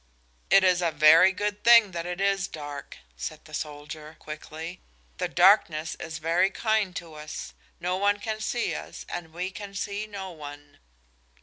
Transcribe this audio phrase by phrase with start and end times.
[0.49, 4.81] "It is a very good thing that it is dark," said the soldier, quickly.
[5.19, 7.53] "The darkness is very kind to us.
[7.79, 10.79] No one can see us and we can see no one."